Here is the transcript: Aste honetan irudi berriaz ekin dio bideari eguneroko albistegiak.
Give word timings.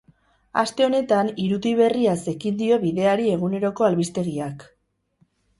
Aste 0.61 0.85
honetan 0.85 1.29
irudi 1.43 1.73
berriaz 1.81 2.17
ekin 2.33 2.57
dio 2.63 2.81
bideari 2.87 3.29
eguneroko 3.37 3.89
albistegiak. 3.89 4.67